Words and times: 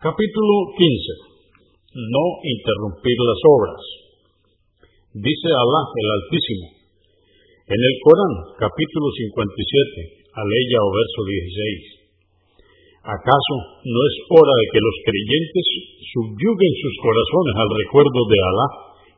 Capítulo 0.00 0.72
15. 0.80 0.88
No 1.92 2.24
interrumpir 2.40 3.18
las 3.20 3.40
obras. 3.52 3.80
Dice 5.12 5.48
Alá 5.52 5.82
el 5.92 6.08
Altísimo. 6.16 6.72
En 7.68 7.76
el 7.76 7.94
Corán, 8.00 8.34
capítulo 8.56 9.12
57, 9.12 10.24
aleya 10.40 10.78
o 10.80 10.88
verso 10.88 11.20
16. 11.20 13.12
¿Acaso 13.12 13.54
no 13.84 14.00
es 14.08 14.16
hora 14.32 14.54
de 14.56 14.66
que 14.72 14.80
los 14.80 14.96
creyentes 15.04 15.66
subyuguen 16.16 16.74
sus 16.80 16.94
corazones 17.04 17.54
al 17.60 17.70
recuerdo 17.84 18.20
de 18.24 18.38
Alá 18.40 18.68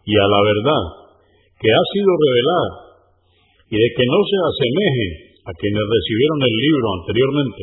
y 0.03 0.19
a 0.19 0.27
la 0.35 0.41
verdad 0.43 0.85
que 1.63 1.71
ha 1.71 1.85
sido 1.95 2.11
revelada 2.11 2.71
y 3.71 3.79
de 3.79 3.89
que 3.95 4.07
no 4.11 4.19
se 4.27 4.39
asemejen 4.51 5.11
a 5.47 5.55
quienes 5.55 5.85
recibieron 5.87 6.41
el 6.43 6.55
libro 6.59 6.87
anteriormente, 6.99 7.63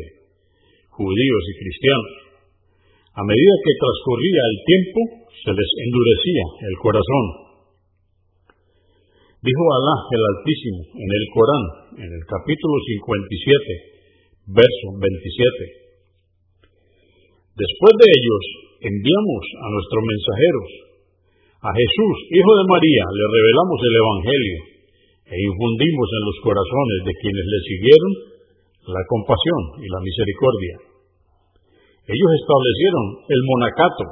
judíos 0.87 1.43
y 1.51 1.59
cristianos? 1.67 2.28
A 3.19 3.23
medida 3.27 3.63
que 3.67 3.81
transcurría 3.83 4.43
el 4.47 4.57
tiempo, 4.63 4.99
se 5.43 5.51
les 5.51 5.69
endurecía 5.75 6.45
el 6.71 6.75
corazón. 6.79 7.25
Dijo 9.43 9.63
Alá 9.75 9.95
el 10.07 10.23
Altísimo 10.23 10.79
en 10.95 11.09
el 11.11 11.25
Corán, 11.35 11.65
en 11.99 12.09
el 12.15 12.23
capítulo 12.23 12.79
57, 12.79 14.55
verso 14.55 14.87
27. 15.03 17.59
Después 17.59 17.93
de 17.99 18.07
ellos, 18.07 18.43
enviamos 18.87 19.43
a 19.51 19.67
nuestros 19.67 19.99
mensajeros. 19.99 20.69
A 21.59 21.75
Jesús, 21.75 22.15
hijo 22.23 22.51
de 22.55 22.71
María, 22.71 23.03
le 23.03 23.25
revelamos 23.35 23.79
el 23.83 23.95
Evangelio 23.99 24.57
e 25.27 25.35
infundimos 25.43 26.07
en 26.07 26.23
los 26.23 26.37
corazones 26.39 26.99
de 27.03 27.13
quienes 27.19 27.45
le 27.51 27.59
siguieron 27.67 28.11
la 28.95 29.03
compasión 29.11 29.61
y 29.83 29.91
la 29.91 29.99
misericordia. 30.07 30.88
Ellos 32.09 32.31
establecieron 32.41 33.05
el 33.21 33.41
monacato 33.45 34.05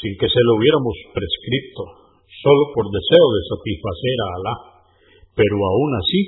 sin 0.00 0.16
que 0.16 0.32
se 0.32 0.40
lo 0.48 0.56
hubiéramos 0.56 0.96
prescrito, 1.12 1.82
solo 2.40 2.62
por 2.72 2.88
deseo 2.88 3.26
de 3.36 3.42
satisfacer 3.52 4.16
a 4.16 4.28
Alá, 4.32 4.54
pero 5.36 5.56
aún 5.60 5.90
así 6.00 6.20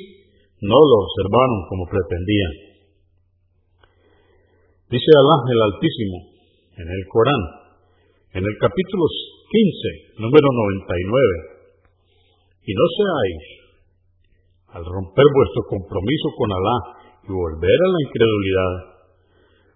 no 0.60 0.76
lo 0.76 0.96
observaron 1.08 1.60
como 1.72 1.88
pretendían. 1.88 2.54
Dice 4.92 5.10
Alá 5.16 5.36
el 5.48 5.60
Altísimo 5.72 6.18
en 6.76 6.86
el 6.86 7.02
Corán, 7.08 7.42
en 8.36 8.44
el 8.44 8.56
capítulo 8.60 9.04
15, 9.08 10.20
número 10.20 10.48
99, 10.52 11.64
y 12.60 12.72
no 12.76 12.86
seáis, 12.92 13.44
al 14.76 14.84
romper 14.84 15.26
vuestro 15.32 15.62
compromiso 15.64 16.28
con 16.36 16.48
Alá 16.52 16.76
y 17.24 17.30
volver 17.32 17.78
a 17.80 17.88
la 17.88 18.00
incredulidad, 18.04 18.93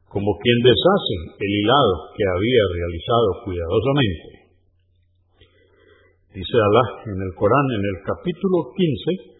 como 0.08 0.32
quien 0.40 0.58
deshace 0.64 1.16
el 1.36 1.52
hilado 1.52 1.94
que 2.16 2.24
había 2.24 2.64
realizado 2.72 3.28
cuidadosamente. 3.44 4.28
Dice 6.32 6.56
Alá 6.56 6.84
en 7.12 7.18
el 7.20 7.32
Corán, 7.36 7.68
en 7.76 7.84
el 7.84 7.98
capítulo 8.08 8.72
15, 8.72 9.36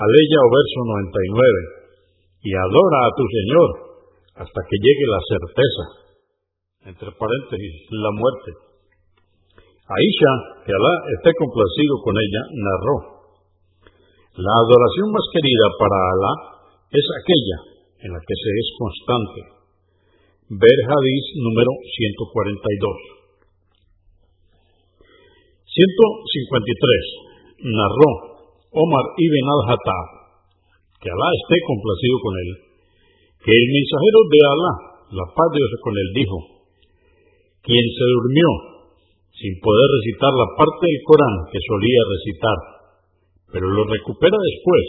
aleya 0.00 0.38
o 0.40 0.48
verso 0.48 0.78
99, 1.12 2.40
y 2.40 2.50
adora 2.56 2.98
a 3.04 3.14
tu 3.16 3.24
Señor 3.28 3.68
hasta 4.48 4.60
que 4.64 4.76
llegue 4.80 5.06
la 5.12 5.22
certeza, 5.28 5.84
entre 6.88 7.08
paréntesis, 7.12 7.74
la 7.92 8.12
muerte. 8.16 8.50
Aisha, 9.92 10.32
que 10.64 10.72
Alá 10.72 10.94
esté 11.20 11.36
complacido 11.36 11.94
con 12.00 12.14
ella, 12.16 12.42
narró, 12.56 12.96
la 14.40 14.52
adoración 14.56 15.12
más 15.12 15.26
querida 15.36 15.66
para 15.76 15.96
Alá 16.00 16.32
es 16.96 17.06
aquella 17.12 17.58
en 18.08 18.10
la 18.14 18.20
que 18.24 18.36
se 18.40 18.50
es 18.56 18.68
constante 18.78 19.57
Ver 20.48 20.80
Hadís 20.80 21.26
número 21.44 21.76
142. 21.76 22.08
153. 25.68 27.68
Narró 27.68 28.08
Omar 28.72 29.06
ibn 29.12 29.44
al-Hattab, 29.44 30.08
que 31.04 31.12
Alá 31.12 31.28
esté 31.36 31.56
complacido 31.68 32.16
con 32.24 32.32
él, 32.32 32.50
que 33.44 33.52
el 33.52 33.66
mensajero 33.76 34.20
de 34.24 34.40
Alá, 34.48 34.72
la 35.20 35.26
paz 35.36 35.52
de 35.52 35.60
Dios 35.60 35.76
con 35.84 35.94
él, 36.00 36.08
dijo, 36.16 36.64
quien 37.60 37.84
se 37.84 38.06
durmió 38.08 38.48
sin 39.36 39.52
poder 39.60 39.88
recitar 40.00 40.32
la 40.32 40.48
parte 40.56 40.80
del 40.80 41.04
Corán 41.04 41.44
que 41.52 41.60
solía 41.60 42.00
recitar, 42.08 42.58
pero 43.52 43.68
lo 43.68 43.84
recupera 43.84 44.38
después, 44.40 44.84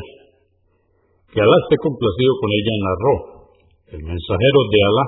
que 1.31 1.39
Alá 1.39 1.55
esté 1.63 1.79
complacido 1.79 2.35
con 2.43 2.51
ella, 2.51 2.75
narró, 2.83 3.15
el 3.95 4.03
mensajero 4.03 4.59
de 4.75 4.79
Alá, 4.83 5.05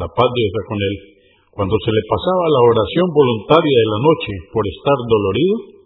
la 0.00 0.08
paz 0.08 0.28
de 0.32 0.40
Dios 0.40 0.64
con 0.72 0.80
él, 0.80 1.20
cuando 1.52 1.76
se 1.84 1.92
le 1.92 2.00
pasaba 2.08 2.48
la 2.48 2.64
oración 2.64 3.12
voluntaria 3.12 3.76
de 3.76 3.88
la 3.92 4.00
noche 4.00 4.32
por 4.56 4.64
estar 4.64 4.96
dolorido, 5.04 5.84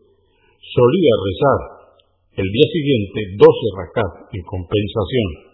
solía 0.63 1.15
rezar 1.27 1.59
el 2.39 2.47
día 2.47 2.69
siguiente 2.71 3.19
12 3.35 3.43
rakat 3.83 4.31
en 4.31 4.47
compensación. 4.47 5.50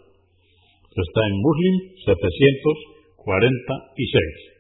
Está 0.97 1.21
en 1.29 1.37
Muslim 1.45 1.93
746. 2.09 4.56